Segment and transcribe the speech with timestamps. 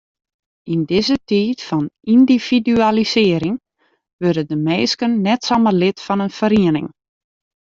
[0.73, 3.57] Yn dizze tiid fan yndividualisearring
[4.21, 6.89] wurde de minsken net samar lid fan in feriening.